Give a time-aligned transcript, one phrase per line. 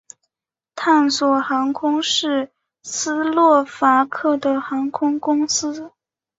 [0.73, 2.51] 探索航空是
[2.81, 5.91] 斯洛伐克的航空公司。